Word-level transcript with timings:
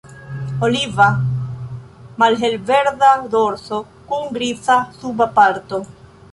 Oliva 0.67 1.05
malhelverda 2.23 3.11
dorso 3.35 3.81
kun 4.09 4.27
griza 4.39 4.79
suba 4.99 5.33
parto. 5.41 5.85